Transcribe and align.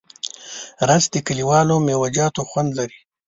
رس 0.89 1.03
د 1.11 1.15
کلیوالو 1.27 1.75
میوهجاتو 1.87 2.41
خوند 2.49 2.69
لري 2.79 2.99